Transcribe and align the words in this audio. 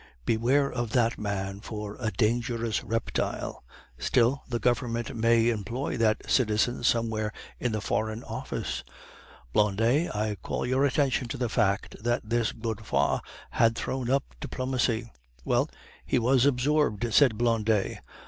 Beware 0.25 0.73
of 0.73 0.93
that 0.93 1.19
man 1.19 1.59
for 1.61 1.95
a 1.99 2.09
dangerous 2.09 2.83
reptile. 2.83 3.63
Still, 3.99 4.41
the 4.49 4.57
Government 4.57 5.15
may 5.15 5.49
employ 5.49 5.95
that 5.95 6.27
citizen 6.27 6.83
somewhere 6.83 7.31
in 7.59 7.71
the 7.71 7.81
Foreign 7.81 8.23
Office. 8.23 8.83
Blondet, 9.53 10.09
I 10.15 10.37
call 10.41 10.65
your 10.65 10.85
attention 10.85 11.27
to 11.27 11.37
the 11.37 11.49
fact 11.49 11.97
that 12.03 12.27
this 12.27 12.51
Godefroid 12.51 13.19
had 13.51 13.75
thrown 13.75 14.09
up 14.09 14.23
diplomacy." 14.39 15.11
"Well, 15.45 15.69
he 16.03 16.17
was 16.17 16.47
absorbed," 16.47 17.13
said 17.13 17.37
Blondet. 17.37 17.99